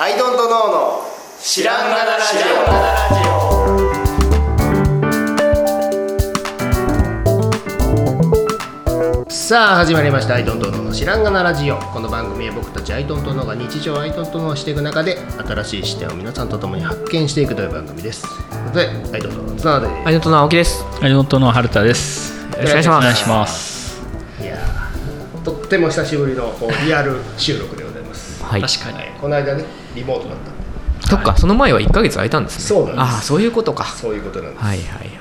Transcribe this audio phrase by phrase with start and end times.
[0.00, 1.02] アイドントノーの
[1.40, 2.36] 知らんがなラジ
[9.26, 20.84] オさあ始まりましたアイドントノーの知らんがなラジオこの番組は僕たちアイドントノーが日常アイドントノーをしていく中で新しい視点を皆さんと共に発見していくという番組ですということでアイドントノーの綱でアイドントの青木です。
[21.02, 22.38] アイドントの春田です。
[22.52, 24.00] よろしくお願いしますお願いします。
[24.40, 28.62] いやーとっても久しぶりのこうリアル収録でございます、はい。
[28.62, 28.98] 確かに。
[28.98, 29.64] はい、この間ね
[29.94, 32.64] リモートだったんでそっか、その前は1ヶ月空いたんですね。
[32.64, 33.84] そうなんですああ、そういうことか。
[33.84, 35.18] そういうことなんです、はいはいはい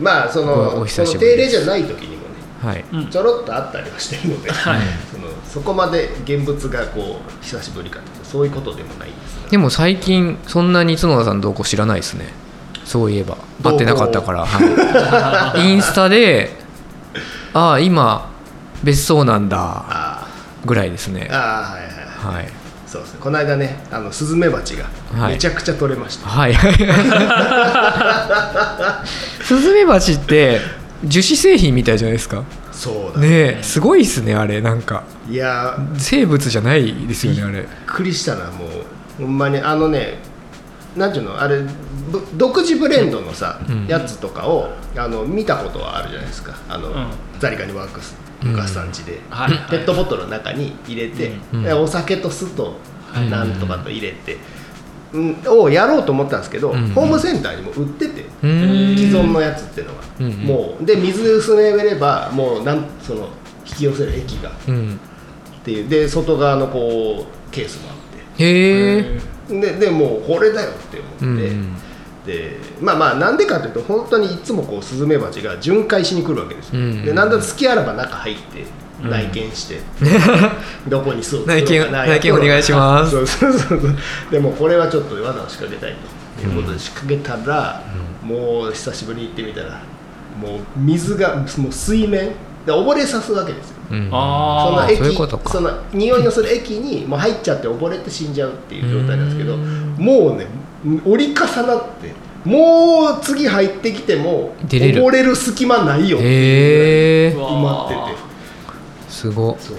[0.00, 3.10] まあそのおおその久しぶり定例じゃない時にもねはい。
[3.10, 4.80] ちょろっとあったりはしてるので、はい
[5.10, 12.26] そのそこまで現物がこう久しぶりかというとそういうことでもないんですがでも最近、そんなに角田さんどうこう知らないですね。
[12.84, 13.36] そういえば。
[13.62, 14.44] 会ってなかったから。
[14.46, 16.56] はい、インスタで、
[17.52, 18.30] ああ、今、
[18.82, 19.56] 別荘なんだ、
[19.88, 20.26] あ
[20.64, 21.32] ぐらいですねー。
[21.32, 21.94] あーはいはい
[22.26, 22.52] はいはい。
[22.86, 26.54] そうですねこの間ねあのスズメバチがはいめちゃくちゃ取れました、はい。
[29.42, 30.60] スズメバチって、
[31.04, 32.44] 樹脂製品みたいじゃないですか？
[32.72, 34.60] そうだねえ、すごいっすね、あれ。
[34.60, 35.04] なんか。
[35.30, 37.52] いやー生物じゃないですよね、あれ。
[37.60, 40.18] びっくりしたなもうほんまにあのね
[40.96, 41.40] なんていうの？
[41.40, 41.60] あれ
[42.10, 47.08] ぶ独自ブレンドのさ、うんやつとかをあの見たことはあるじゃないですかあの、ん
[47.40, 48.14] ザリガニワークス
[48.50, 49.20] うんガスさん家で、
[49.70, 51.32] ペットボトルの中に入れて、
[51.74, 52.76] お酒と酢と
[53.16, 53.30] はい。
[53.30, 54.36] なんとかと入れて、
[55.12, 56.90] うん、をやろうと思ったんですけど、うん。
[56.90, 60.26] ホームセンターにも売ってて、既存のやつっていうのは、うん。
[60.26, 60.32] うん。
[60.44, 63.28] もうで水薄めればもうなんその
[63.66, 65.00] 引き寄せる液がうん。
[65.60, 67.96] っていうで外側のこうケースもあっ
[68.36, 68.44] て。
[68.44, 69.20] へえ。
[69.48, 71.76] ででもうこれだよって思って、うん
[72.26, 77.04] でまあまあなんでかというと本当にいつもこうスズメバチが巡回しに来るわけですよ、うん。
[77.04, 78.64] でなんだ好きあらば中入って
[79.02, 79.78] 内見して、
[80.88, 83.10] どこに巣を作ろう内見内見お願いします。
[83.12, 83.96] そうそうそうそう。
[84.30, 86.16] でもこれはちょっと罠を仕掛けたいと。
[86.42, 87.82] いうことで仕掛けたら、
[88.22, 89.80] もう久しぶりに行ってみたら
[90.38, 92.32] もう水がもう水面。
[92.66, 93.76] で溺れさすわけですよ。
[93.92, 94.10] うん。
[94.10, 94.86] そああ。
[94.86, 95.50] の液そういうことか。
[95.52, 99.94] その匂いのする液にもう入っちゃって溺れて死んじゃうっていう状態なんですけどうん。
[99.98, 100.46] もうね
[101.04, 102.12] 折り重なって
[102.44, 105.02] もう次入ってきても出れる。
[105.02, 108.18] 溺れる隙間ないよっていうへえぐらい埋まってて。
[109.08, 109.56] すご。
[109.58, 109.76] そう。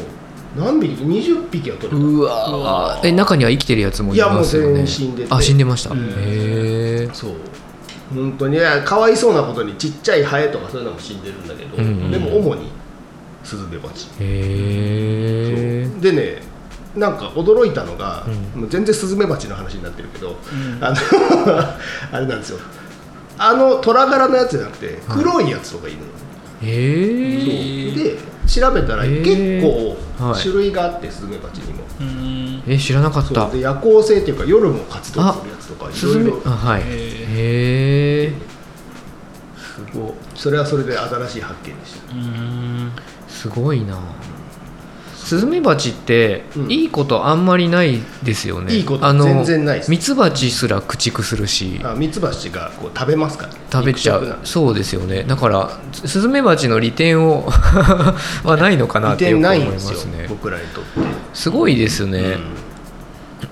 [0.57, 2.05] 何匹20匹は取れた。
[2.05, 3.07] うわー。
[3.07, 4.67] え中には生きてるやつもいますよね。
[4.67, 5.33] いやもう全員死んでて。
[5.33, 5.99] あ死んでました、うん。
[5.99, 7.31] へえそう。
[8.13, 12.11] 本当にかわいそうなことにちっちゃいハエとかそういうのも死んでるんだけど、うんうん。
[12.11, 12.69] でも主に
[13.43, 14.07] スズメバチ。
[14.19, 16.41] へえでね
[16.97, 18.25] なんか驚いたのが、
[18.55, 18.61] うん。
[18.61, 20.33] もう全然スズメバチの話になってるけど、ん。
[20.81, 20.95] あの
[22.11, 22.59] あれなんですよ。
[23.37, 26.03] あの虎柄のやつじゃなくて黒いやつとかいるの。
[26.05, 26.09] よ、
[26.61, 30.41] へえで調べたらへ結ー構はい。
[30.41, 32.63] 種類があってスズメバチにも、うん。
[32.67, 33.49] え知らなかった。
[33.49, 34.37] で夜行性っていう。
[34.37, 36.41] か夜も活動するやつとかいろいろ。
[36.45, 36.81] あはい。
[36.81, 36.87] へへ
[38.23, 38.33] え
[39.55, 40.11] すごい。
[40.33, 42.13] それはそれで新しい発見でした。
[42.15, 42.91] うん。
[43.27, 43.99] すごいな
[45.27, 46.71] スズメバチってうん。
[46.71, 49.91] いいことあんまりないですよね、いいことあの全然ないです。
[49.91, 51.81] ミツバチすら駆逐するし。
[51.83, 54.39] あミツバチがこう食べますから、ね、食べちゃう。
[54.45, 55.23] そうですよね。
[55.23, 57.43] だからスズメバチの利点を
[58.45, 60.27] はないのかな利ってよく思いますね。
[60.29, 60.89] 僕らにとって、
[61.33, 62.37] すごいですよね、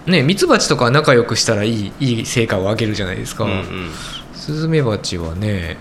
[0.05, 3.65] ねミツバチとか仲良くしたらいいいい成果を上げるじゃないですか、うんうん。
[4.33, 5.75] スズメバチはね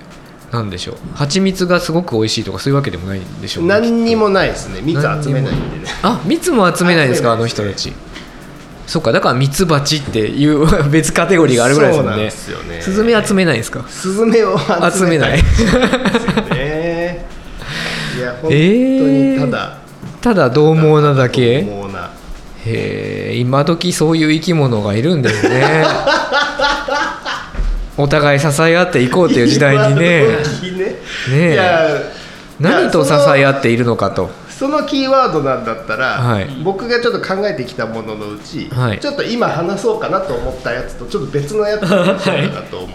[0.54, 0.96] なんでしょう。
[1.14, 4.80] 蜂蜜がすごく美味しいとかそういうわけでもないんでしょうね何にもないですね。
[4.82, 5.84] 蜜集めないんでね。
[6.02, 7.92] あ蜜も集めないんですかねの人たち。
[8.86, 12.22] そっかだからミツバチっていう 別カテゴリーがあるぐらいですもんね。
[12.22, 12.80] んですよね。
[12.82, 13.84] スズメ集めないんですか？
[13.88, 14.58] スズメを
[14.92, 15.38] 集めたい。
[15.38, 15.72] 集ですよ
[16.54, 17.26] ね。
[18.16, 19.78] いや本当えーにただ、
[20.20, 21.60] ただ獰猛なだけ？
[21.62, 22.10] 獰猛な。
[22.66, 25.84] へえ今時そういう生き物がいるんですね
[27.96, 30.24] お互い支え合っていこうという時代にね。
[31.30, 31.58] ね
[32.60, 34.30] 何と支え合っているのかと。
[34.48, 36.48] そのキーワードなんだったら、はい。
[36.62, 39.00] 僕がちょっと考えてきたもののうち、はい。
[39.00, 42.94] ちょっと今話そうかなと思ったやつとちょっと別のやつがあるかなと思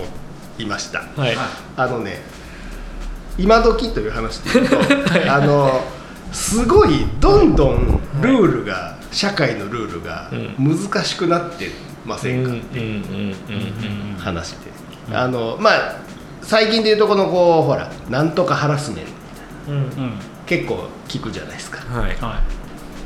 [0.57, 1.37] いました、 はい。
[1.75, 2.21] あのね
[3.37, 4.77] 今時という話で言うと、
[5.33, 5.81] あの
[6.31, 11.71] すごいどんどんルールが、社会のルールが難しくなって
[12.05, 13.35] ませんか、っていう
[14.19, 14.71] 話で、
[15.13, 15.95] あのまあ
[16.41, 19.11] 最近でいうとこのこうほらなんとかハラスメント。
[19.11, 20.13] みたいなうん。
[20.45, 21.79] 結構聞くじゃないですか。
[21.93, 22.15] はい。
[22.15, 22.41] は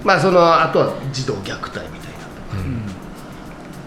[0.03, 1.93] まあそのあとは児童虐待みたいな。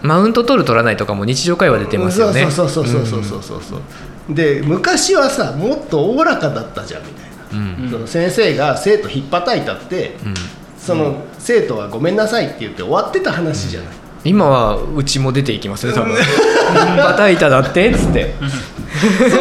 [0.03, 2.49] マウント取る取らないとかも日常会話出てますよね。
[2.51, 3.81] そうそうそうそうそうそうそう、
[4.29, 10.33] で昔はさもっとおおらかだったじゃんみたいな、うんうんその先生が生徒ひっぱたいたって、うん
[10.77, 13.95] その生徒はごめんなさいって言って終わってた話じゃない、
[14.27, 16.15] 今はうちも出ていきますね多分。
[16.97, 18.35] バタ板だってっつって。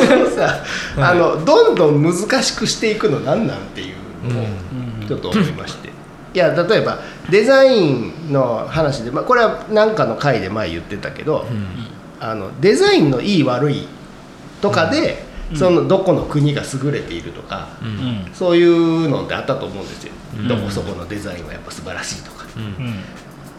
[0.09, 0.63] そのさ、
[0.99, 4.47] あのどんどん難しくしていくのなんなんっていうのを
[5.09, 5.89] ちょっと思いまして、
[6.35, 7.01] いや例えば
[7.31, 11.47] デザインの話で、まあ、これは何かの回で前言ってたけど、
[12.21, 13.89] あのデザインのいい悪い
[14.61, 15.25] とかで、
[15.55, 18.27] そのどこの国が優れているとか、うん。
[18.35, 20.49] そういうのってあったと思うんですよ、うん。
[20.49, 23.05] どこそこのデザインはやっぱ素晴らしいとか、うん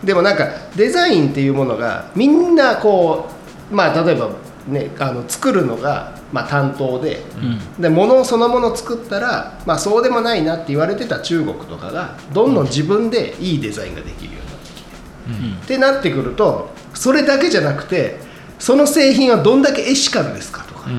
[0.04, 3.28] でもなんかデザインっていうものがみんなこ
[3.72, 4.30] うまあ例えば
[4.68, 7.82] ねあの作るのがまあ担当で、うん。
[7.82, 18.20] で物そのもの作ったら、まあ、そうでもないなって言われてた中国とかがどんどん自分でいいデザインができるようになってきて、ってなってくるとそれだけじゃなくて
[18.60, 20.90] その製品はどんだけエシカルですかとか、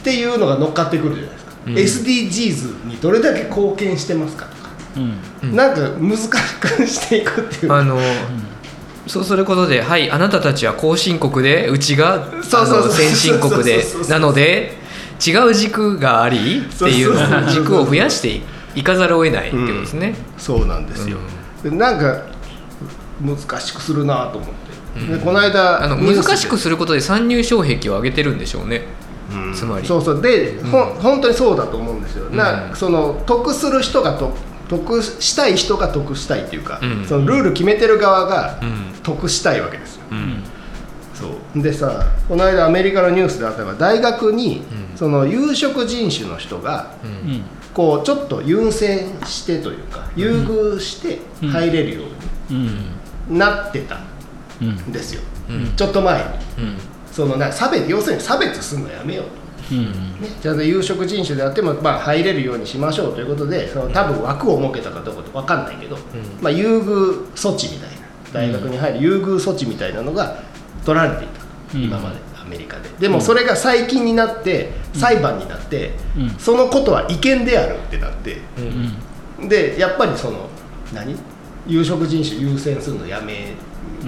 [0.00, 1.74] っていうのが乗っかってくるじゃないですか、うん。
[1.74, 7.72] SDGs にどれだけ貢献してますかとか、うんうんなんか難しくしていくっていう。
[7.72, 7.98] あの
[9.06, 14.78] そうすることで「はいあなたたちは後進国でうちが先進国でなので
[15.24, 17.16] 違う軸がありっていう
[17.50, 18.40] 軸を増やして
[18.76, 20.14] いかざるを得ないってことですね。
[20.38, 21.18] そうなんですよ、
[21.62, 22.22] でなんか
[23.20, 24.50] 難しくするなと思っ
[25.06, 28.86] て、でこの間あの難しくすることで参入障壁を上げてるんでしょうね。
[29.32, 29.54] うん。
[29.54, 29.86] つまり。
[29.86, 30.22] そうそう。
[30.22, 32.76] で、ほん本当にそうだと思うんですよ、なうん。
[32.76, 34.32] その得する人がと
[34.68, 37.04] 得したい人が得したいっていうか、うん。
[37.06, 38.94] そのルール決めてる側がうん。
[39.02, 40.42] 得したいわけですよ、うん。
[41.14, 41.26] そ
[41.58, 41.62] う。
[41.62, 44.96] でさこの間アメリカのニュースであったのが大学に、うん。
[44.96, 46.94] その有色人種の人が
[47.74, 52.02] こうちょっと優先してというか優遇して入れるよ
[52.50, 52.66] ううん。
[53.28, 53.98] になってた
[54.60, 54.68] うん。
[54.70, 55.72] んですよ、うん。
[55.76, 56.24] ちょっと前に。
[56.24, 56.76] うん。
[57.10, 59.41] そのな差別要するに差別するのやめようと。
[59.70, 59.86] うん。
[60.20, 65.96] ね、ちゃんと有色人種であっても、まあ、入れるようにしましょうということでその多分枠を設けたかどうか分かんないけど、
[66.40, 70.42] まあ、優遇措置みたいな大学に入る優遇措置みたいなのが
[70.84, 71.42] 取られていた、
[71.74, 71.82] うん。
[71.84, 72.88] 今までアメリカで。
[72.98, 76.30] でもそれが最近になって裁判になって、うん。
[76.38, 78.38] そのことは違憲であるってなって
[79.38, 79.48] うん。
[79.48, 80.48] でやっぱりその
[80.92, 81.16] 何？
[81.64, 83.54] 有色人種優先するのやめ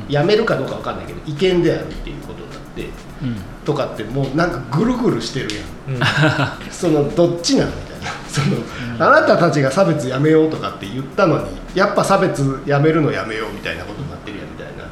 [0.08, 2.82] やめるかどうか分かんないけど違憲であるっていうことになって
[3.22, 6.00] うんとかってもうなんかぐるぐるしてるやん。
[6.70, 8.10] そのどっちなのみたいな。
[8.28, 11.44] その、あなたたちが差別やめようとかって言ったのに
[11.74, 14.84] やっぱ差別やめるのやめようみたいなことになってるやんみたいな。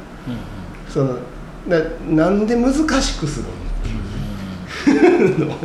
[0.89, 1.17] その
[1.67, 3.41] ななんで難しくす
[4.85, 5.55] るの、の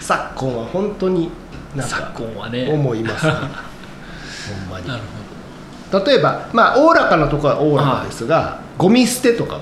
[0.00, 1.30] 昨今は本当に
[1.74, 2.68] なんか昨今はね。
[2.70, 3.32] 思いますね。
[3.38, 3.48] ほん
[4.70, 6.04] まに。
[6.06, 9.60] 例えばまあおおらかなとこはおおらかですが、ゴミ捨てとかも、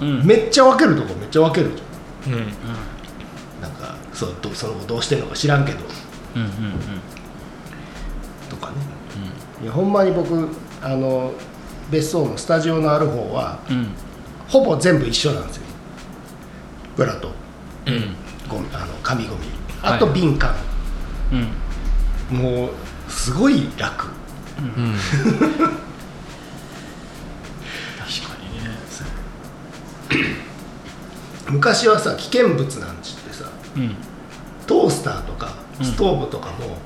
[0.00, 0.26] うん。
[0.26, 1.89] めっちゃ分けるとこめっちゃ分けるじゃん
[2.26, 2.32] うん。
[3.60, 5.78] なんかそうどその後どうしてんのか知らんけど。
[6.36, 6.52] うんうんうん。
[8.48, 8.76] とかね、
[9.62, 10.48] いやほんまに僕
[10.82, 11.32] あの
[11.90, 13.88] 別荘のスタジオのある方はうん。
[14.48, 15.62] ほぼ全部一緒なんですよ。
[16.96, 17.30] 裏と。
[17.86, 18.16] うん。
[18.48, 19.46] ゴミあの紙ゴミ。
[19.82, 20.54] あとはい瓶缶、
[22.30, 22.38] うん。
[22.38, 22.70] もう
[23.10, 24.06] すごい楽。
[24.58, 24.94] うん
[31.50, 33.44] 昔はさ危険物なんちってさ
[33.76, 33.94] うん。
[34.66, 35.86] トースターとかうん。
[35.86, 36.76] ストーブとかも、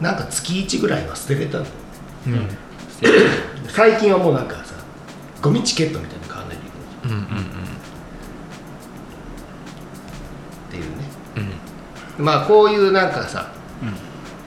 [0.00, 1.66] なんか月1ぐらいは捨てれたの。
[2.28, 2.48] うん。
[3.68, 4.74] 最近はもうなんかさ
[5.42, 6.68] ゴミチケットみたいなの買わないとい
[7.02, 7.24] けないうんうん。
[7.24, 7.28] っ
[10.70, 10.88] ていうね。
[12.18, 12.24] うん。
[12.24, 13.48] まあこういうなんかさ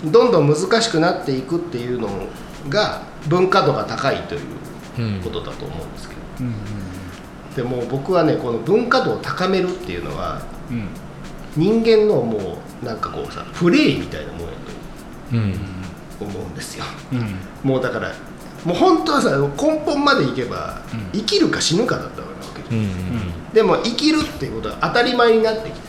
[0.06, 2.10] どんどん難しくなっていくっていうの
[2.70, 4.42] が文化度が高いという
[5.00, 5.22] うん。
[5.22, 6.54] ことだと思うんですけど、うん
[7.58, 10.88] でも僕はねこの文化度を高めるっていうのはうん。
[11.58, 14.48] 人間のもうなんかこうさプレイみたいなもんや
[15.34, 15.54] うん。
[16.20, 16.86] と思うんですよ。
[17.12, 17.70] うん。
[17.70, 18.14] もうだから
[18.64, 21.20] もう本当はさ根本までいけば、うん。
[21.20, 25.88] 生きるか死ぬかだったわけで、うんでも生きるっていうことは当たり前になってきて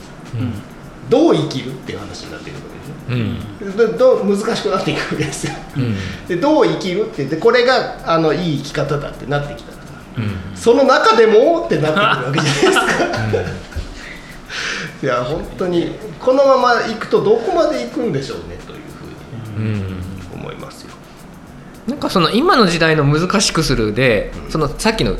[1.10, 3.82] どう生きるっていう話になってくるわけでしょ。
[3.82, 3.92] うん。
[3.92, 5.52] でどう難しくなっていくわけですよ。
[5.76, 5.94] うん。
[6.26, 9.77] でどう生きるって言ってこれがあのいい生き方だってなってきた
[10.18, 10.56] うん。
[10.56, 13.68] その中でもってなってくるわけじゃないですか。
[15.02, 20.40] いや本当にこのまま行くとどこまで行くんでしょうねというふうにうん。
[20.40, 20.90] 思いますよ
[21.86, 25.16] なんかその今の時代の難しくするで、そのさっきの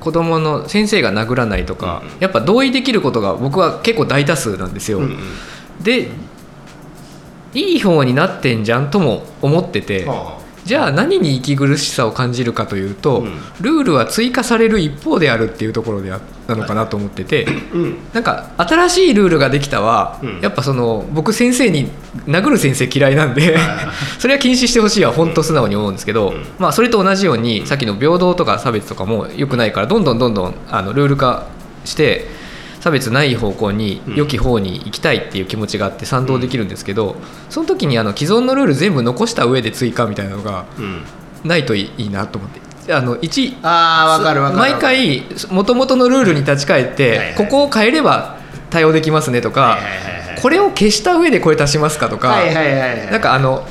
[0.00, 2.20] 子供の先生が殴らないとか、うん。
[2.20, 5.18] やっぱ同意できることが僕は結構大多数なんですよ、うんうん。
[5.82, 6.08] で
[7.54, 13.38] いい方になってんじゃんとも思ってて、はじゃあ何に息苦しさを感じるかというと、うん。
[13.60, 17.98] ルールは追加される一方であるっていうところであなのかなと思ってて、うん。
[18.12, 20.40] なんか新しいルールができたは、うん。
[20.40, 21.90] やっぱその僕先生に
[22.26, 23.56] 殴る先生嫌いなんで
[24.18, 26.44] それは禁止してほしいは本当素直に思うんですけど、うん。
[26.58, 31.46] まあ、それと同じようにさっきの平等とか差別とかも良くないからどんどんどんどんあのルール化
[31.84, 32.39] して
[32.80, 34.14] 差別ない方向にうん。
[34.16, 37.16] 良き方に行きたいっていう気持ちがあって賛同できるんですけど
[37.48, 41.02] その時にあの既存のルール全部残した上で追加みたいなのがうん。
[41.44, 42.60] ないといいなと思って。
[42.92, 48.38] あの一ああわかるわかる毎回もともとのルールに立ち返って、ここを変えれば
[48.70, 49.78] 対応できますねとか、
[50.42, 52.36] これを消した上でこれ足しますかとか、
[53.10, 53.66] なんかあの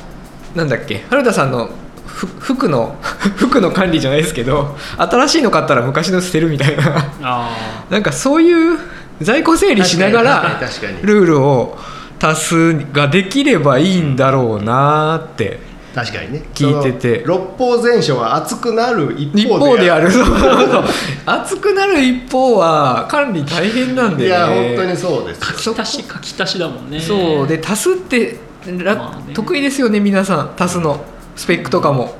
[0.54, 1.70] なんだっけ原田さんの
[2.06, 2.96] ふ服の
[3.36, 7.12] 服の管理じゃないですけど新しいの買ったら昔の捨てるみたいな。
[7.22, 7.50] あ
[7.90, 8.78] なんかそういう
[9.20, 10.60] 在庫整理しながら
[11.02, 11.78] ルールを
[12.20, 16.42] 足すができればいいんだろうなって確かにね。
[16.54, 17.24] 聞いてて。
[17.26, 20.10] 六法全書は熱くなる一一方である。
[20.12, 20.84] そうそう
[21.26, 24.28] 熱くなる一方は管理大変なんでね。
[24.28, 27.00] いや本当にそうです書き足し書き足しだもんね。
[27.00, 28.36] そうで足すって
[28.84, 29.34] ら、まあね。
[29.34, 30.50] 得意ですよね皆さん。
[30.56, 31.04] 足すの。
[31.34, 32.14] スペックとかも。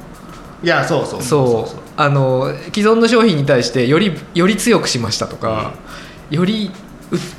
[0.65, 1.23] いやそうそう。
[1.23, 1.81] そう。
[1.97, 5.75] あの既存の商品に対してよりより強くしましたとか、
[6.31, 6.90] よりう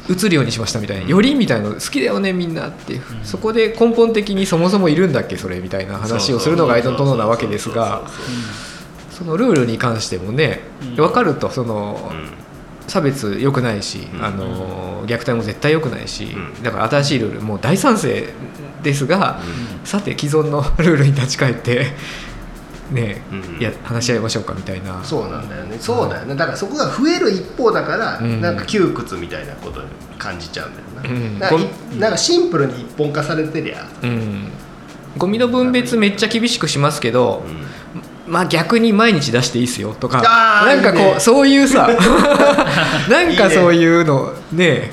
[0.09, 8.03] 映るようにしましたみたいな、よりみたいなの好きだよねみんなっていう、そこで根本的にそもそもいるんだっけそれみたいな話をするのがアイドントノーなわけですが
[9.11, 10.95] そのルールに関してもねうん。
[10.95, 12.31] 分かるとその、うん。
[12.87, 14.25] 差別良くないし、うん。
[14.25, 16.63] あの虐待も絶対良くないし、うん。
[16.63, 18.27] だから新しいルールもう大賛成
[18.83, 19.39] ですが、
[19.85, 21.93] さて既存の ルールに立ち返って
[22.91, 23.59] ね、うん。
[23.59, 25.03] いや話し合いましょうかみたいな。
[25.03, 25.77] そうなんだよね。
[25.79, 26.35] そうだよね。
[26.35, 28.41] だからそこが増える一方だから、うん。
[28.41, 30.85] なんか窮屈みたいなことに感じちゃうんだよ
[31.39, 31.99] な,、うん。
[31.99, 34.49] なんかシンプルに一本化されてりゃ、うん、
[35.17, 38.31] ゴミの分別めっちゃ厳しくしますけど、うん。
[38.31, 41.19] まあ逆に毎日出していいですよとかなんかこうね。
[41.19, 41.89] そういうさ
[43.09, 44.91] なんかそういうのね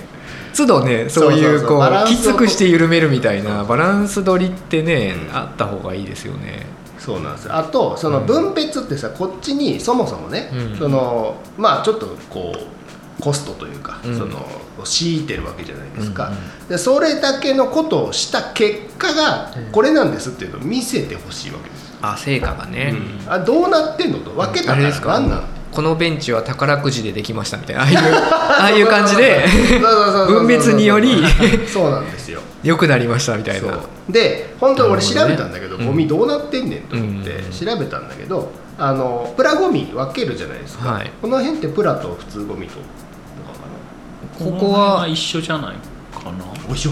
[0.57, 2.09] 都度ねそういそうこう。
[2.09, 5.37] きつくして緩めるみたいなバランス取りってね、うん。
[5.37, 6.67] あった方がいいですよね。
[7.09, 7.57] そうなんですよ。
[7.57, 10.77] あとその分別ってさこっちにそもそもね、うん。
[10.77, 14.19] そのまあちょっとこうコストというか、うん。
[14.19, 14.45] その
[14.85, 16.37] 強いてるわけじゃないですか、うんう
[16.67, 16.69] ん。
[16.69, 19.73] でそれだけのことをした結果がうん。
[19.73, 21.89] これなんですっていうのを見せてほしいわけです。
[21.89, 22.95] よ、あ成果がね、
[23.27, 23.33] うん。
[23.33, 25.13] あどうなってんのと分けたからあれですか？
[25.15, 29.47] 何なのこのベンチは宝くじでできましたみたいなああいう ああいう感じで。
[30.27, 31.23] 分別により
[31.73, 32.28] そうなんですよ
[32.63, 33.79] 良くなりましたみたいな。
[34.09, 37.53] で本当に俺調べたんだけどうんゴミどうなってんねんと思ってうん。
[37.53, 41.11] 調べたんだけどあのプラゴミ分けるじゃないですか、はい。
[41.23, 42.79] この辺ってプラと普通ゴミと
[44.39, 45.77] ここは辺一緒じゃない
[46.17, 46.39] かな？
[46.39, 46.91] なおいしょ。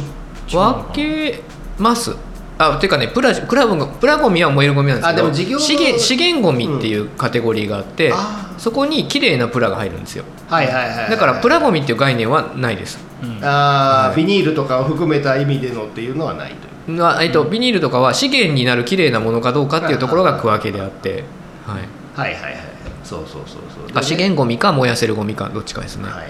[0.51, 1.43] 分け
[1.79, 2.15] ます。
[2.59, 8.59] あていうかねプラプラゴミプラゴミは燃えるゴミなんですけどあでも事業資源資源ゴミっていうカテゴリーがあって、あー。
[8.59, 10.25] そこに綺麗なプラが入るんですよ。
[10.49, 11.11] はいはいはいはい。
[11.11, 12.99] だからプラゴミっていう概念はないです。
[12.99, 16.53] うんあビニールとかを含めた意味でのっていうのはない
[16.87, 16.99] という。
[16.99, 21.25] なえっとビニールとかは資源になる綺麗なものかどうかっていうところが区分けであって、
[21.67, 21.83] はい、
[22.15, 22.57] はいはいはい
[23.05, 23.93] そうそうそうそう。
[23.93, 26.27] であ資源ゴミか燃やせるゴミかどっちかですね、はいはい。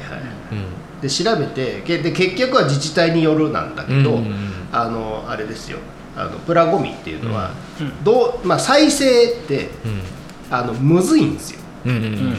[0.53, 0.55] う
[0.99, 1.01] ん。
[1.01, 4.35] で調べてけで結局は自治体によるなんだけど、うんうんうん。
[4.73, 5.79] あのあれですよ。
[6.17, 7.51] あのプラゴミっていうのは、
[7.81, 8.05] うん。
[8.05, 10.01] どうまあ、再生ってうん。
[10.49, 11.61] あのむずいんですよ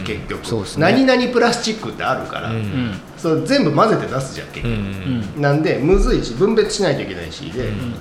[0.03, 0.81] 結局、そうですね。
[0.91, 2.55] 何々プラスチックってあるから、うん。
[2.55, 4.73] うんそれ全部混ぜて出すじゃん結うん。
[4.73, 4.75] う
[5.33, 5.41] 局、ん。
[5.41, 7.93] なんでむずいし分別しないといけないしで、うん。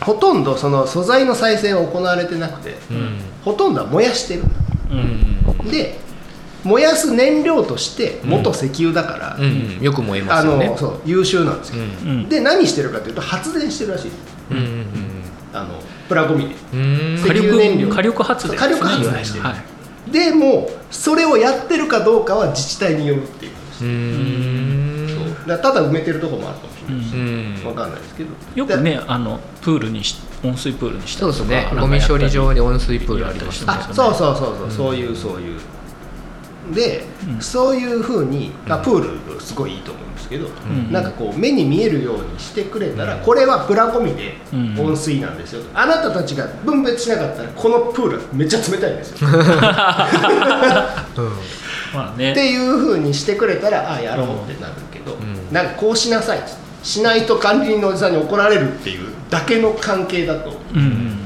[0.00, 3.18] ほとんどその素材の再生は行われてなくて、うん。
[3.44, 4.42] ほとんどは燃やしてる。
[4.90, 4.98] うん。
[4.98, 5.98] うんで
[6.64, 9.44] 燃やす燃料として元石油だから、うん。
[9.44, 9.46] う
[9.80, 10.68] んよく燃えまあすよね。
[10.68, 12.10] のそう優秀なんですよ、うん。
[12.10, 14.10] うんで何してるかというと発電してるらしい
[14.50, 14.84] うんうん
[15.52, 16.54] あのプラゴミで。
[16.72, 17.86] 火油燃料。
[17.88, 19.44] 力火力発電火力発電してる。
[19.44, 19.54] はい
[20.10, 23.52] でもそれをやってるかどうかは自治体によるっていう
[25.46, 28.30] だただ埋めてるところもあるかもしれないし、うかんないですけど。
[28.54, 31.50] よくねあのプールにし温水プールにしたそうりとか。
[31.50, 31.80] ですね。
[31.80, 33.72] ゴミ処理場に温水プールありますね。
[33.72, 35.60] あそうそうそうそう、そういうそういう。
[36.74, 37.40] で、うん。
[37.40, 40.04] そういうふうに、あプールすごいいいと思う。
[40.04, 40.92] んですけど、ん。
[40.92, 44.78] なんかこう目に見えるようにしてくれたら、これはプラゴミでうん。
[44.78, 49.28] 温水なんですよ、あなたたちが分別しなかったらこのプールはめっちゃ冷たいんですよ。
[51.94, 52.32] まあね。
[52.32, 55.52] っていうふうにしてくれたらあやろうってなるけど、ん。
[55.52, 56.40] なんかこうしなさい。
[56.82, 60.78] しないと管理人のおじさんに怒られるっていうだけの関係だとう。
[60.78, 60.82] んう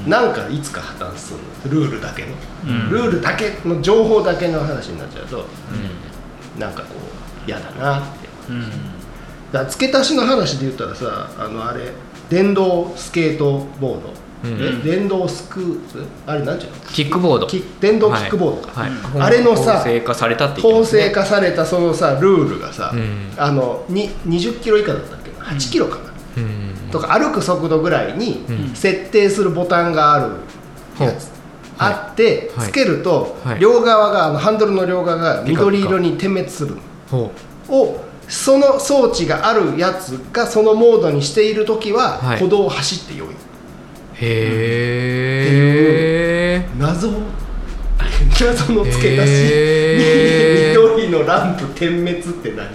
[0.07, 0.09] ん。
[0.09, 2.29] なんかいつか破綻するのルールだけの、
[2.67, 2.91] うん。
[2.91, 5.45] ルールだけの情報だけの話になっちゃうと
[6.59, 6.95] なんかこ
[7.47, 8.09] う嫌だなって。
[8.15, 8.20] うん
[9.53, 11.93] だ付け足しの話で言ったらさあのあれ
[12.29, 14.13] 電動スケートボード。
[14.45, 14.59] うん。
[14.63, 14.73] え？
[14.85, 16.05] 電動スクープ？
[16.27, 16.71] あれなんていう？
[16.71, 17.47] のキックボード。
[17.49, 18.91] キ電動キックボードか、はい。
[19.19, 23.33] あれのさ法制化されたって言って法制化されたそのさルールがさ、うん。
[23.37, 26.91] あのに20キロ以下だったっけな？8キロかな、うん。
[26.93, 28.75] とか歩く速度ぐらいにうん。
[28.75, 30.37] 設定するボタンがある
[31.05, 31.29] やつ、
[31.77, 32.69] あって、はい。
[32.69, 33.59] つけると、はい。
[33.59, 36.77] 両側があのハンドルの両側が緑色に点滅する
[37.11, 37.33] ほ
[37.69, 42.39] をその装置があるやつがそのモードにしている時は、はい。
[42.39, 43.37] 歩道を走ってよい、うへ
[46.57, 47.11] え謎。
[48.41, 49.31] 謎の付け出し、
[50.79, 52.69] 緑のランプ点滅って何？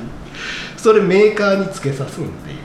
[0.78, 2.58] それメーカーに付けさすんっていう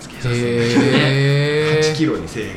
[0.00, 2.52] 付けさすんへ8 キえロに制限。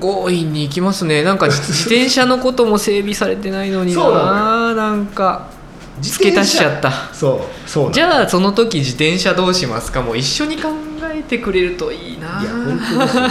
[0.00, 1.22] 強引に行きますね。
[1.22, 5.46] なんか自自転車のことも整備されてないのにそうなななんか
[6.00, 6.90] 付け足しちゃった。
[7.12, 10.70] そうそうじゃあその時自転車どうしますかもう一緒に考
[11.02, 12.40] えてくれるといいな。
[12.40, 13.22] いや本当ですよ。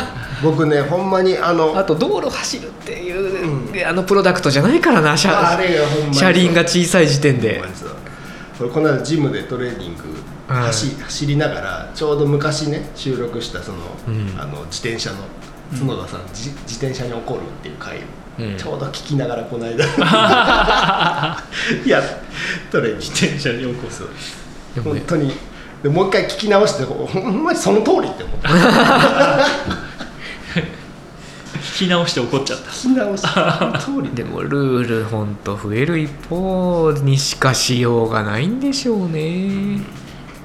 [0.43, 7.61] 僕ねほんまにあのあと道路走るっていう、うあのプロダクトじゃないからなあ車車輪が小さい時点で。
[8.57, 10.03] この間ジムでトレーニング
[10.47, 14.39] はい走,、走りながらちょうど昔ね収録したその,、うん。
[14.39, 15.17] あの自転車の
[15.79, 17.99] 角田さん、じ自転車に怒るっていう回を、
[18.39, 18.57] うん。
[18.57, 19.83] ちょうど聞きながらこの間。
[21.85, 22.01] い や
[22.71, 24.03] トレ自転車に起こす
[24.83, 25.31] 本当に。
[25.83, 28.49] でもう一回聞き直してほほんまにその通りって思った。
[31.77, 32.71] 聞き直して怒っちゃった。
[32.71, 34.09] 聞き直してその通り。
[34.15, 39.81] でもルールほんと増える一方にしかしようがないんでしょうね。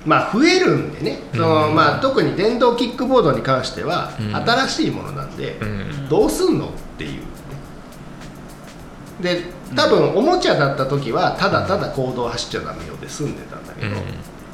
[0.05, 4.37] まあ増えるんでね、そのうんまあ、特に電動キックボードに関してはうん。
[4.37, 6.09] 新しいものなんで、うん。
[6.09, 7.23] どうすんのっていうね。
[9.23, 13.95] で多分おもちゃだった時はただただ公道走っちゃダメよで済んでたんだけど、うん。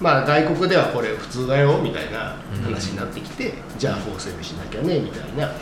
[0.00, 5.52] まあ外国ではこれ普通だよみたいな話になってきて、じゃあ法整備しなきゃねみたいな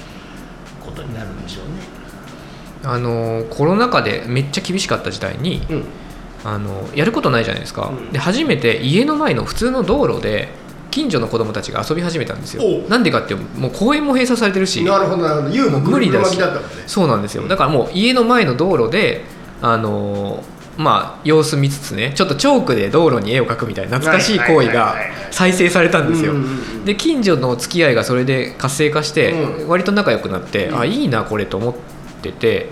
[0.85, 1.71] ことになるんでしょうね。
[2.85, 5.85] あのコロナ禍でめっちゃ厳しかった時代にうん。
[6.45, 8.13] あのやることないじゃないですか、うん。
[8.13, 10.49] で初めて家の前の普通の道路で
[10.93, 12.63] 近所の子供たちが遊び始めたんですよ。
[12.89, 15.99] なんでかってもう公園も閉鎖されてるしなるほどなるほど。
[15.99, 16.85] る巻きだったもんね。
[16.87, 17.49] そうなんですよ。
[17.49, 19.25] だからもう家の前の道路で
[19.63, 24.95] あのーまあ様子見つつねちょっとチョークで道路に絵を描くみたいな懐かしい行為が
[25.31, 26.35] 再生されたんですよ。
[26.85, 29.69] で近所の付き合いがそれで活性化してうん。
[29.69, 30.81] 割と仲良くなって、うん。
[30.81, 31.75] あいいなこれと思っ
[32.23, 32.71] てて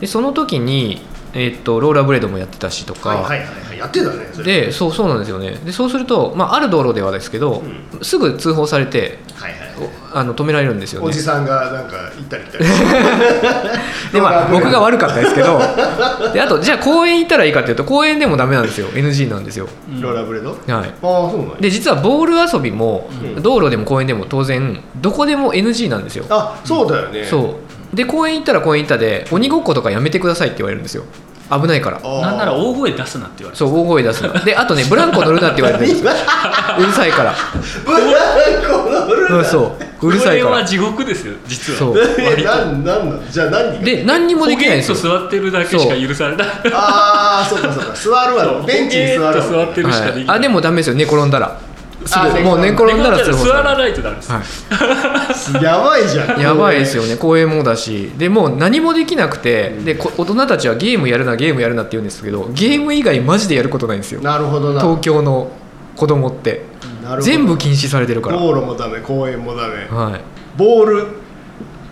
[0.00, 1.00] でその時に、
[1.34, 4.44] えっとローラーブレードもやってたしとか、はいはいはいはいやってたねそれ。
[4.66, 5.50] でそうそうなんですよね。
[5.64, 7.62] でそうすると、まあ、ある道路ではですけど、
[8.02, 9.60] すぐ通報されてはいはい
[10.14, 11.08] おあの止められるんですよね。
[11.08, 12.64] おじさんがなんか行ったり来たり。
[14.12, 15.58] でまあ僕が悪かったですけど。
[16.32, 18.86] であとじゃあ公園行ったらいいかっていうと公園でもダメなんですよ。
[18.88, 19.66] NG なんですよ。
[20.00, 20.56] ローラーブレード？
[20.72, 20.88] あはい。
[20.88, 21.56] あそうなんや。
[21.60, 23.42] で実はボール遊びも、うん。
[23.42, 26.24] 道路でも公園でも当然どこでも NG なんですよ。
[26.30, 27.26] あそうだよね。
[27.28, 27.63] そう
[27.94, 31.04] で公園行ったら公園行ったで鬼ごっことかやめてくださいって言われるんですよ。
[31.50, 32.00] 危ないから。
[32.00, 36.12] なんなら大声出すなって言われてそう大声出すのであとねブランコ乗るなって言われてるんですよ。
[36.78, 37.34] うるさいから。
[37.84, 40.06] ブランコ乗るうんそう。
[40.06, 40.50] うるさいから。
[40.50, 41.78] これは地獄ですよ実は。
[41.78, 41.98] そう。
[41.98, 42.82] えなん
[43.30, 43.84] じゃあ何が？
[43.84, 44.96] で何にもできないんですよ。
[44.96, 46.48] 座ってるだけしか許されない。
[46.72, 47.94] ああそうかそうか。
[47.94, 48.62] 座るわ。
[48.66, 49.46] ベンチに座るわ。
[49.46, 50.96] 座ってるしかできない、はい、あでもダメですよ。
[50.96, 51.60] 寝転んだら
[52.06, 55.62] すあぐもう寝転んだら通報座らないとダメです、はい。
[55.64, 56.40] やばいじゃん。
[56.40, 57.16] やばいですよね。
[57.16, 58.12] 公園もだし。
[58.16, 64.20] でもう何もできなくてでこ大人たちはゲームやるなゲームやるなって言うんですけどゲーム以外マジでやることないんですよ。
[64.20, 64.80] なるほどな。
[64.80, 65.50] 東京の
[65.96, 66.74] 子供って。
[67.20, 69.86] 全部禁止されてるから、道路もダメ公園もダメ。
[69.90, 70.20] はい、
[70.56, 71.06] ボール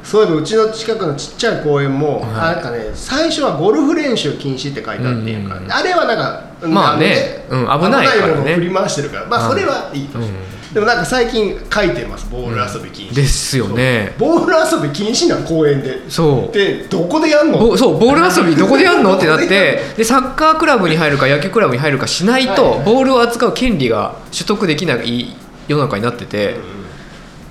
[0.02, 2.30] そういえばうちの近くのちっちゃい公園も、はい。
[2.30, 5.72] あなんかね最初はゴルフ練習禁止って書いてあっていうか、うん。
[5.72, 7.44] あれはなんかまあね。
[7.50, 7.74] の。
[7.74, 9.26] うん危ないからものを振り回してるから。
[9.26, 10.32] まあそれはいいとして、
[10.74, 14.14] でもなんか最近書いてますボール遊び禁止、ですよね。
[14.18, 16.10] ボール遊び禁止なの公園で。
[16.10, 16.52] そう。
[16.52, 17.58] でどこでやんの？
[17.58, 19.14] ぼそうボール遊びどこでやんの？
[19.16, 19.48] ってなって
[19.96, 22.78] でサッカークラブに入るか野球クラブに入るかしないと、はい。
[22.78, 25.36] はいボールを扱う権利が取得できない
[25.68, 26.56] 世の中になってて、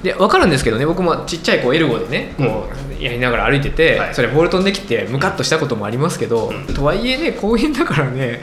[0.04, 4.16] で分かるんですけどね僕もちっちゃいこうエルゴでねこうやりながら歩いてて、はい。
[4.16, 8.42] それボール飛んできてムカッとしたこともありますけど、とはいえね公園だからね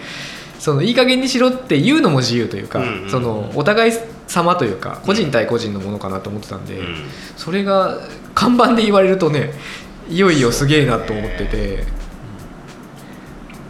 [0.59, 3.93] そのいい加減にしろって言うのも自由というか、うんうんそのお互い
[4.27, 6.97] 様というか個人対個人のものかなと思ってたんで、うん。
[7.37, 7.99] それが
[8.35, 9.53] 看板で言われるとね
[10.09, 11.85] いよいよすげえなと思ってて。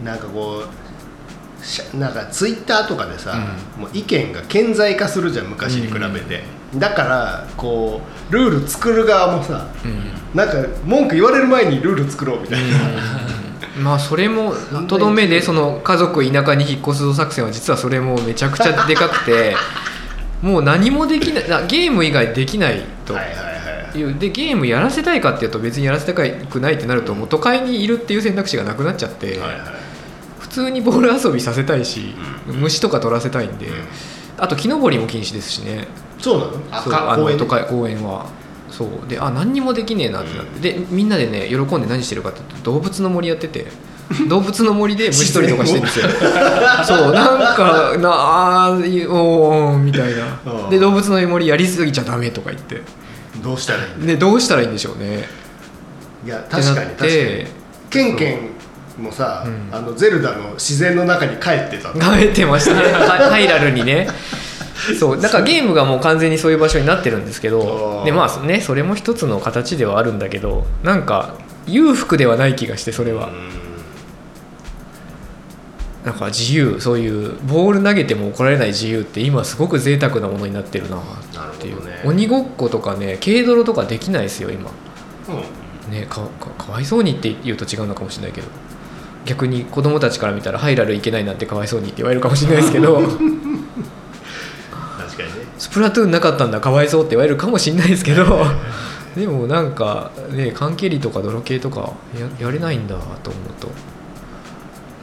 [0.03, 3.35] なんかこうなんかツイッターとかでさ、
[3.77, 6.43] もう意見が顕在化するじゃん昔に比べて、
[6.75, 10.19] だからこうルール作る側もさうん。
[10.33, 10.53] なんか
[10.85, 12.77] 文句言われる前にルール作ろうみたいな、
[13.81, 14.53] まあそれも
[14.87, 19.55] とどめでその家族田舎に引っ越すぞ作戦は実はそれもめちゃくちゃでかくて
[20.43, 23.13] もう何もできないなゲーム以外できないと。
[23.13, 23.49] はいはい
[24.19, 29.59] でゲームやらせたいかっていうと別にやらせたくないってなるともう都会にいるっていう選択肢がなくなっちゃって、はいはい。
[30.37, 32.13] 普通にボール遊びさせたいし、
[32.47, 33.73] う虫とか取らせたいんで、うん。
[34.37, 35.87] あと木登りも禁止ですしね
[36.19, 36.51] そうなの？
[36.71, 38.25] ああの都会公園は。
[38.69, 39.07] そう。
[39.07, 43.67] であ何にもできねえなってなって、でみんなでね喜んで何してるかっていうと動物の森やってて。
[44.27, 46.07] 動物の森で虫取りとかしてるんですよ。
[46.83, 47.13] そう。
[47.13, 50.39] なんかなあーおーみたいな。
[50.63, 50.69] うん。
[50.71, 52.81] で動物の森やりすぎちゃダメとか言って。
[53.43, 54.05] どうしたらいいんだ？
[54.07, 55.29] でどうしたらいいんでしょうね。
[56.25, 57.11] いや確かに確かに。
[57.91, 58.39] ケンケ
[58.99, 59.49] ンもさ、う。
[59.49, 59.69] ん。
[59.71, 62.17] あのゼルダの自然の中に帰ってたの。
[62.17, 62.91] 帰ってましたね。
[62.91, 64.07] ハ ハイラルにね
[64.99, 71.35] そうだからゲームがもう完全にそういう場所になってるんですけどでまあねそれも一つの形ではあるんだけどなんか
[71.67, 73.29] 裕福ではない気がしてそれは。
[76.03, 81.01] なんか自由そういうボール投げても怒られない自由って今すごく贅沢なものになってるなっ
[81.59, 82.01] ていう、ね。
[82.05, 84.71] 鬼ごっことかね軽泥とかできないですよ今。
[85.27, 85.91] うん。
[85.91, 88.47] ねかかかわいそうにって言うと違うのかもしれないけど。
[89.25, 93.01] 逆に子供たちから見たらハイラルいけないなんてかわいそうにって言われるかもしれないですけど
[95.59, 98.25] スプラトゥーンなかったんだかわいそうって言われるかもしれないですけど。
[99.15, 103.67] でもなんかね缶蹴りとか泥系とかややれないんだと思うと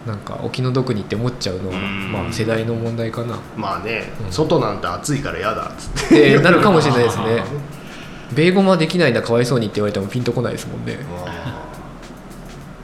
[0.07, 2.12] なんかお気の毒にって思っちゃうのはうん。
[2.12, 3.38] まあ世代の問題かな。
[3.57, 4.33] まあね、うん。
[4.33, 5.69] 外なんて暑いから嫌だ。
[5.69, 7.42] っつってってなるかもしれないですね。
[8.35, 10.99] ベーゴマできないんだかわいそうにって言われてもピンとこないですもんね、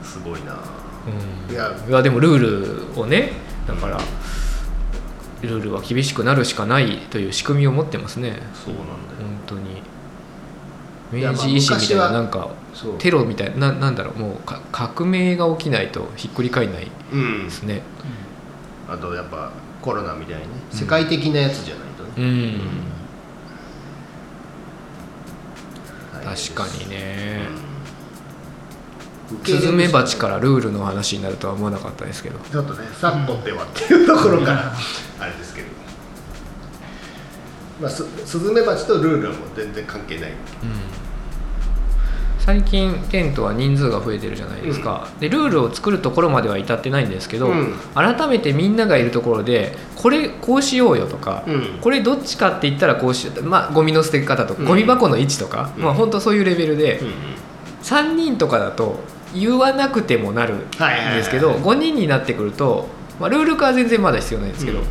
[0.01, 0.53] すごいな。
[1.49, 3.33] うん、いやいやでもルールをね
[3.67, 3.99] だから
[5.47, 8.39] ルールは厳しくなるしかないという仕組みを持ってますね。
[8.65, 8.97] そうなんだよ。
[9.19, 9.83] 本当に。
[11.11, 12.49] 明治維新みたいななんか
[12.97, 17.83] テロみたいなななんだろうもうか革命が起きないとひっくり返らないうんですね。
[18.89, 19.51] あとやっぱ
[19.81, 22.59] コロナみたいにね世界的なやつじゃないとね、うん、
[26.13, 27.72] 大変です確かにね、うん
[29.43, 32.39] スズメバチからルールの話になるとは思わなかったですけど。
[32.39, 34.73] ちょっとねさっとってはっていうところから
[35.19, 35.67] あれですけど、
[37.81, 40.31] まあ、すスズメバチとルールはもう全然関係ない。
[42.39, 47.73] 最近ケントは人数が増えてるじゃないですか、でルールを作るところまでは至ってないんですけど、うん。
[47.95, 51.79] 改めてみんながいるところでこれこうしようよとか、うん。
[51.79, 54.67] これどっちかって言ったらこうしようまあゴミの捨て方とか、うん。
[54.67, 55.83] ゴミ箱の位置とか、うん。
[55.83, 57.13] まあ本当そういうレベルで、うんうん
[57.83, 58.99] 3人とかだと
[59.35, 61.15] 言わなくてもなるんはいはいはい。
[61.17, 62.87] ですけど5人になってくると、
[63.19, 64.85] まあ、ルール化は全然まだ必要ないんですけど、うん。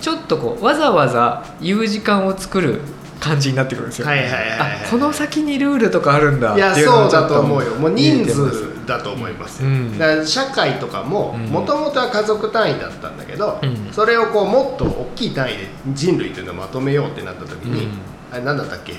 [0.00, 2.80] ちょっとこうわざわざ言う時間を作る
[3.20, 4.06] 感じになってくるんですよ。
[4.06, 7.74] はいはいはいはいあこの先にルールとかあるんだいやっていうのそうだと思うよ。
[7.76, 9.62] もう人数だと思います。
[9.62, 9.98] よ、うん。
[9.98, 11.46] だから社会とかもうん。
[11.46, 13.92] もともとは家族単位だったんだけど、うん。
[13.92, 17.90] それをこうもっと大きい単位で人類というのをまとめようってなった時に、うん。
[18.32, 18.94] あれ何だったっけ？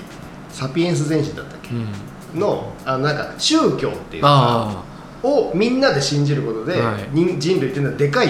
[0.49, 1.87] サピエンス全史だったっけ、うん
[2.35, 4.83] のあのなんか宗教っていうかあ
[5.25, 7.09] をみんなで信じることで、はい。
[7.11, 8.29] 人人類っていうのはでかい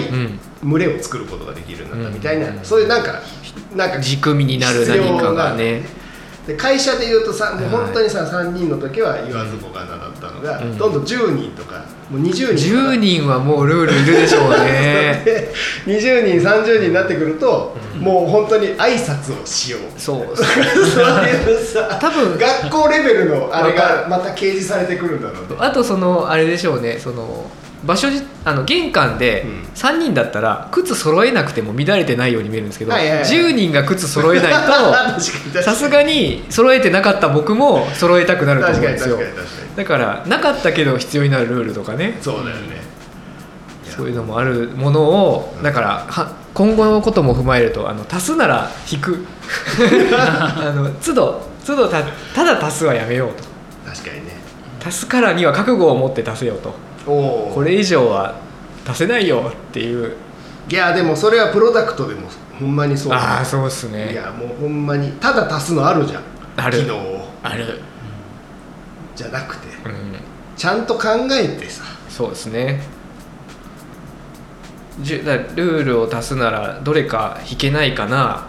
[0.62, 2.64] 群れを作ることができるようになったみたいな、うん。
[2.64, 3.20] そういうなんか
[3.74, 5.82] なんか仕組みになる何かがね
[6.46, 10.78] で会社でいうとさもうはい本当にさ、3人の時は言わずもがなだったのが、うん。
[10.78, 12.92] どんどん10人とかもう20人とか。
[12.92, 15.22] 10人はもうルールいるでしょうね。
[15.26, 15.52] で
[15.86, 20.00] 20人30人になってくると、もう本当に挨拶をしよう。
[20.00, 20.36] そう。
[20.36, 22.38] そういうさ多分。
[22.38, 25.56] 学校レベルのあれがまた掲示されてくるんだろうね。
[25.58, 26.98] あとそのあれでしょうね。
[27.02, 27.50] その
[27.84, 29.66] 場所じあの玄関でうん。
[29.76, 33.24] 3人だったら靴揃えなくても乱れてないように見えるんですけど、はいはいはい。
[33.24, 34.52] 10人が靴揃えない
[35.52, 39.18] と さすがに揃えてなかった僕も揃えたくなると思うんですよ。
[39.76, 42.18] だからなかったけど必要になるルールとかね。
[42.22, 42.82] そうだよね。
[43.84, 49.26] そういうのもあるものをだからは今後のことも踏まえるとあの足すなら引く。
[50.16, 52.02] あの都度都度た
[52.34, 53.44] ただ足すはやめようと。
[53.90, 54.36] 確かにね。
[54.84, 56.70] 足すからには覚悟を持って足せよと。
[56.70, 58.34] おおこれ以上は
[58.86, 60.16] 足せないよっていう。
[60.68, 63.12] いやでもそれはプロダクトでもほんまにそう。
[63.12, 66.22] ああそうっすいねやもうほんまにただ足すのあるじゃん。
[66.56, 66.78] ある。
[66.78, 67.28] 機能を。
[67.42, 67.80] ある、
[69.14, 69.68] じゃなくて。
[69.68, 69.92] うん、
[70.56, 71.84] ちゃんと考えてさ。
[72.08, 72.80] そうですね。
[75.00, 78.46] じゅだルールを足すならどれか引けないかな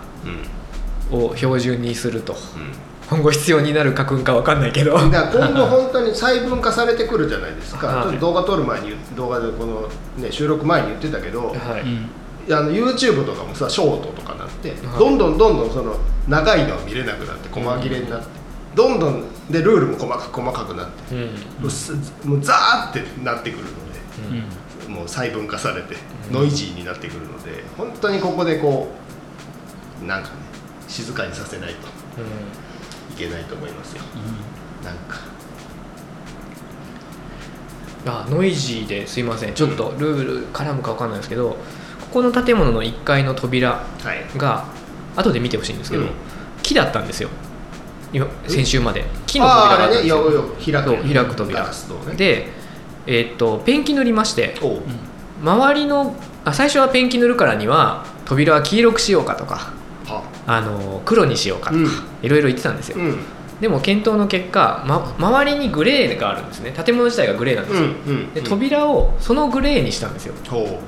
[1.12, 1.26] うん。
[1.26, 2.34] を標準にすると。
[2.34, 4.94] うん今後必要になる家訓か分かんないけど。
[4.94, 8.04] だから今後本当に細分化されてくるじゃないですか、はい。
[8.04, 14.80] ちょっと動画撮る前に動画でこの、ね、収録前に言ってたけど、はい、あの YouTube とかもさショートとかなって、はい。
[15.00, 15.96] どんどんどんどんその
[16.28, 18.28] 長いのは見れなくなって細切れになって、
[18.76, 21.22] どんどんでルールも細かく細かくなって、うん。
[21.62, 21.94] もうす
[22.26, 23.70] もうザーってなってくるの
[24.30, 24.50] うん。
[24.80, 25.96] でもう細分化されて
[26.32, 28.90] ノイジーになってくるので本当にここでこ
[30.04, 30.36] うなんかね
[30.88, 31.88] 静かにさせないと。
[32.22, 32.67] い
[33.16, 34.04] けないと思いますよ。
[34.84, 35.18] なんか。
[38.06, 39.54] あノイジーですいません。
[39.54, 41.58] ちょっとルール絡むか分かんないですけどこ
[42.14, 44.38] この建物の1階の扉はい。
[44.38, 44.66] が
[45.16, 46.10] 後で見てほしいんですけど、うん。
[46.64, 47.30] 木だったんですよ。
[48.14, 49.04] 今先週まで。
[49.26, 51.66] 木のあ扉ああれねだったんで開く開く扉。
[51.66, 52.16] ね。
[52.16, 52.48] で、
[53.08, 54.56] えーっとペンキ塗りまして
[55.42, 56.16] 周りの
[56.46, 59.74] あ最初はペンキ塗るからには扉は黄色くしようかとか
[60.48, 61.88] ああの黒にしようかとか、うん。
[62.24, 63.18] いろいろ言ってたんですよ、うん。
[63.62, 66.72] でも検討の結果、ま、周りにグレーがあるんですね。
[66.72, 70.34] 建物自体がグレーなんですよ、うんで扉をそのグレーにしたんですよ。
[70.48, 70.80] ほ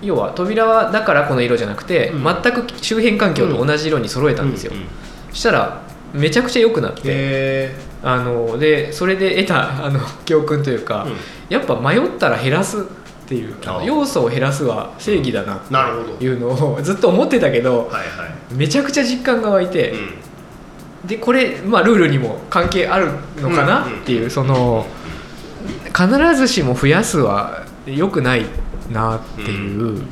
[0.00, 2.24] 要は扉はだからこの色じゃなくて、うん。
[2.24, 11.12] 全く周辺環境と同じ色に揃えうたんですよ、うしたらめちゃくちゃ良くなってへあのでそれで得たあの教訓というか、うん。
[11.48, 12.86] やっぱ迷ったら減らす
[13.32, 15.60] っていう要素を減らすは正義だなっ
[16.18, 17.90] ていうのをずっと思ってたけど
[18.50, 21.08] めちゃくちゃ実感が湧いて、うん。
[21.08, 23.06] でこれ、まあ、ルールにも関係ある
[23.40, 24.86] のかなうんっていうその
[25.86, 28.44] 必ずしも増やすは良くない
[28.90, 30.02] なっていう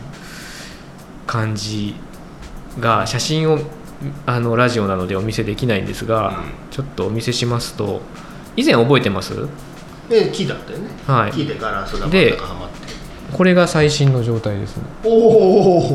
[1.26, 1.94] 感じ
[2.80, 3.59] が写真を
[4.24, 6.35] あのラジオなのでお見せできないんですが、うん。
[6.70, 8.00] ちょっとお見せしますと
[8.56, 9.35] 以前覚えてます？
[10.09, 10.88] で木だったよね。
[11.06, 11.33] はい。
[11.33, 12.60] 木でガラスが真んで中はまって
[13.33, 14.83] これが最新の状態ですね。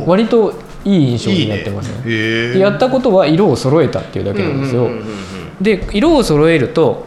[0.05, 2.03] 割といい印象になってますね。
[2.05, 4.89] へでやったことは色を揃えたっていうだけなんですよ、
[5.61, 7.05] で色を揃えると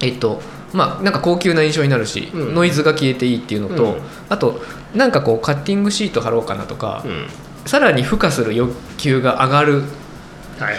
[0.00, 0.40] えっと
[0.72, 2.54] まあなんか高級な印象になるし、うん。
[2.54, 4.00] ノイズが消えていいっていうのと、うん。
[4.28, 4.60] あと
[4.94, 7.26] なんかこうカッティングシート貼ろうかなとか、うん。
[7.66, 9.82] さらに付加する欲求が上がる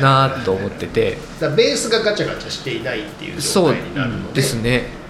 [0.02, 4.42] なと思ってて、ベースがガチャガチャしていないっていう状そう態になるので。
[4.42, 4.92] ですね。
[4.96, 5.01] うん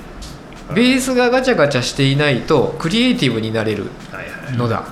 [0.73, 4.57] ベースがガチャガチャしていないとクリエイティブになれるはいはい。
[4.57, 4.83] のだ、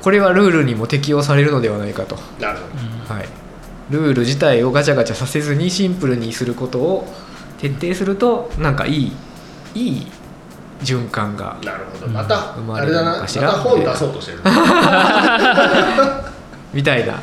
[0.00, 2.66] これはルールにも適用されるのではないかと、なるほ
[3.08, 3.14] ど。
[3.14, 3.28] はい、
[3.90, 7.06] ルール自体をガチャガチャさせずにシンプルにすることを
[7.58, 9.12] 徹底するとなんかいい
[9.74, 10.06] いい
[10.82, 12.08] 循環がなるほど。
[12.08, 13.10] また生まれるあれだな。
[13.10, 14.38] まのかしたら本出そうとしてる。
[16.72, 17.14] みたいな、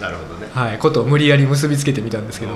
[0.00, 0.48] なるほどね。
[0.52, 2.52] はい、ことを無理やり結びつけてみたんですけど。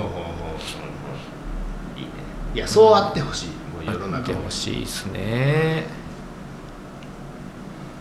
[1.97, 2.09] いいね。
[2.55, 3.47] いやそうあってほしい。
[3.47, 5.85] もう世のあってほしいですね。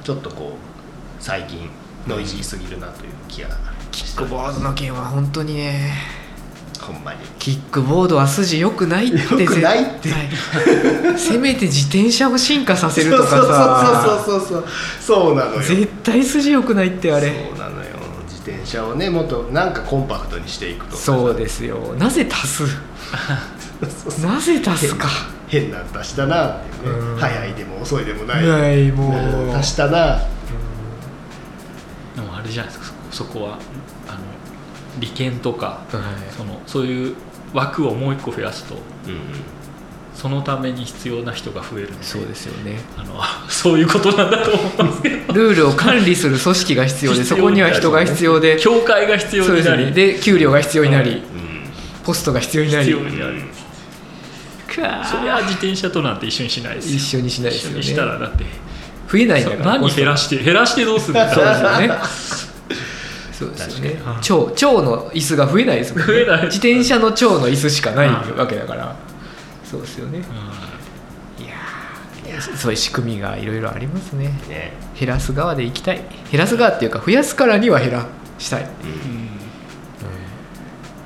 [0.04, 1.68] ちょっとこう最近
[2.06, 3.48] ノイジーすぎるなという気が
[3.92, 5.92] キックボードの件は本当にね。
[6.80, 7.20] ほんまに。
[7.38, 9.46] キックボードは筋良くないって。
[11.16, 13.36] せめて自転車を進化させるとかさ。
[14.04, 14.64] そうそうそうそうそう
[15.00, 17.48] そうなのよ絶対筋良くないってあれ。
[17.50, 17.90] そうなのよ。
[18.28, 21.94] 自転車をねもっとなんかコンパクトにしていくとそうですよ。
[21.98, 22.62] なぜ足す？
[24.24, 25.08] なぜ足すか
[25.52, 27.16] 変なの足したなっていううん。
[27.16, 28.46] ね早いでも遅いでもない。
[28.46, 29.48] ないもう。
[29.48, 30.18] うん足したな。
[32.16, 32.94] でもあれじゃないですか。
[33.10, 33.58] そこそこは
[34.08, 34.18] あの
[34.98, 36.32] 利権とかはい。
[36.34, 37.14] そのそういう
[37.52, 38.80] 枠をもう一個増やすとうん
[40.14, 42.78] そのために必要な人が増えるのでそうですよね。
[42.96, 45.34] あの そういうことなんだと思うんですけど。
[45.34, 49.90] ルールを管理する組織が必要でそこには人が必要で協会が必要そうですになりね。
[49.92, 51.22] で給料が必要になり、はい
[52.04, 52.86] ポストが必要になり。
[52.86, 53.42] 必要になる
[54.74, 54.80] そ
[55.22, 56.96] れは自転車となんて一緒にしないですよ。
[56.96, 57.80] 一緒にしないですよね。
[57.80, 58.44] 一緒にしたらだって。
[59.10, 59.78] 増えないんだから。
[59.78, 61.94] 何減らして減らしてどうするんですそうですかよね。
[63.32, 64.02] そうですよね。
[64.22, 66.06] 蝶蝶の椅子が増えないですもんね。
[66.06, 66.44] 増えない。
[66.44, 68.96] 自転車の蝶の椅子しかないうんわけだから。
[69.64, 70.18] そうですよね。
[70.18, 71.44] うん。
[71.44, 74.26] いやーそういう仕組みがいろいろありますね。
[74.48, 74.72] ね。
[74.98, 76.00] 減らす側でいきたい。
[76.30, 78.06] 減らす側っていうか増やすからには減ら
[78.38, 78.62] したい。
[78.62, 78.68] うん。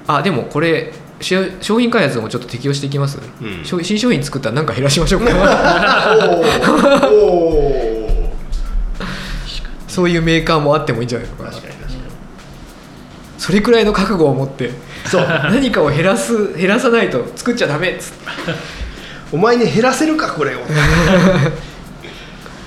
[0.08, 3.64] あでもこれし商品開発もちょっと適用していきます、うん。
[3.64, 5.30] 商新商品作ったら何か減らしましょうか？
[9.88, 11.52] そういうメーカーもあってもいいんじゃないのかな。
[13.38, 14.70] それくらいの覚悟を持って
[15.06, 15.24] そう。
[15.26, 17.90] 何かを減らす減らさないと作っちゃダメ。
[17.92, 18.18] っつって
[19.32, 20.58] お前に減らせるかこれを。
[20.58, 20.60] い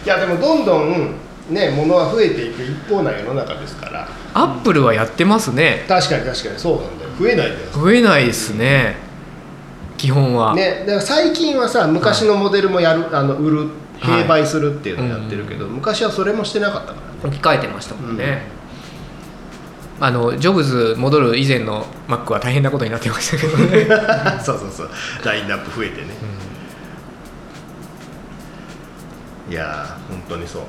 [0.05, 1.13] やでもどんどん
[1.49, 4.07] ね物は増えていく一方な世の中ですから。
[4.33, 5.85] アップルはやってますね。
[5.87, 8.95] 確かに確かにそうなんだよ増えない増えないですね。
[9.97, 14.23] 基本は、ね、だから最近はさ昔のモデルもやる、あの売るはい。
[14.23, 17.19] 併売するっていうのをやってるけど、昔はそれもしてなかったからね。
[17.25, 18.43] 置き換えてましたもんね、
[19.99, 23.87] あのジョブズ戻る以前の Mac は大変なことになってましたけどね。
[24.41, 24.89] そうそうそう。
[25.25, 26.07] ラインナップ増えてね、
[29.49, 30.61] いやー本当にそう。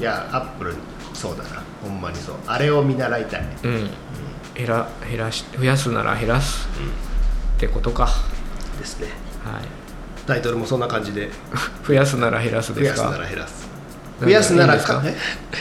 [0.00, 0.74] いやアップル
[1.12, 1.62] そうだな。
[1.82, 2.34] ほんまにそう。
[2.46, 3.90] あれを見習いたい、うん
[4.56, 6.68] 減ら減らし増やすなら減らす
[7.56, 8.08] ってことか、は
[8.78, 9.06] ですね。
[9.08, 9.10] い、
[10.26, 11.30] タイトルもそんな感じで。
[11.86, 13.66] 増やすなら減らす増やすですかなら減らす。
[14.20, 15.00] 何増やすならいいんですか？
[15.00, 15.16] かえ？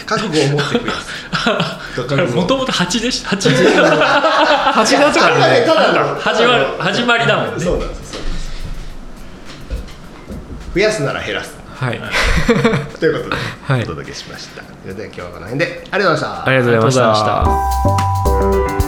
[0.06, 1.26] 覚悟を持って増やす。
[1.96, 2.28] 覚悟を。
[2.42, 8.46] もともと8でした8で8月からねただの始まる始まりだもんねそうなんですそうなんです
[10.74, 12.02] 増やすなら減らすはい
[13.00, 18.85] ということで、はいお届けしましたそれでは今日はこの辺でありがとうございましたありがとうございました